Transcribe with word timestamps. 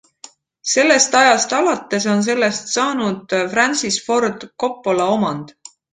Sellest 0.69 1.17
ajast 1.19 1.51
alates 1.57 2.07
on 2.13 2.25
sellest 2.29 2.73
saanud 2.77 3.37
Francis 3.53 4.01
Ford 4.07 4.47
Coppola 4.65 5.11
omand. 5.19 5.55